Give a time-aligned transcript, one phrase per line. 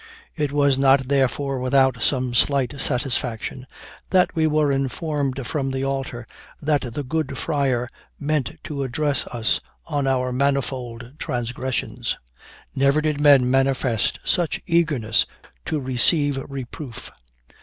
[0.35, 3.67] It was not, therefore, without some slight satisfaction
[4.09, 6.25] that we were informed from the altar
[6.59, 7.87] that the good friar
[8.19, 12.17] meant to address us on our manifold transgressions.
[12.75, 15.27] Never did men manifest such eagerness
[15.65, 17.11] to receive reproof.